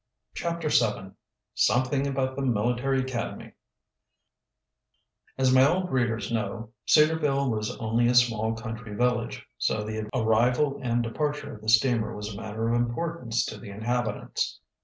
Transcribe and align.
CHAPTER 0.33 0.69
VII 0.69 1.11
SOMETHING 1.53 2.07
ABOUT 2.07 2.35
THE 2.35 2.41
MILITARY 2.41 3.01
ACADEMY 3.01 3.53
As 5.37 5.53
my 5.53 5.63
old 5.69 5.91
readers 5.91 6.31
know, 6.31 6.71
Cedarville 6.87 7.51
was 7.51 7.77
only 7.77 8.07
a 8.07 8.15
small 8.15 8.55
country 8.55 8.95
village, 8.95 9.45
so 9.59 9.83
the 9.83 10.09
arrival 10.15 10.79
and 10.81 11.03
departure 11.03 11.53
of 11.53 11.61
the 11.61 11.69
steamer 11.69 12.15
was 12.15 12.33
a 12.33 12.41
matter 12.41 12.67
of 12.69 12.81
importance 12.81 13.45
to 13.45 13.59
the 13.59 13.69
inhabitants. 13.69 14.59